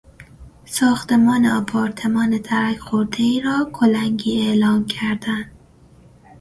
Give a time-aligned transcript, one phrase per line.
[0.65, 5.51] ساختمان آپارتمان ترک خوردهای را کلنگی اعلام کردن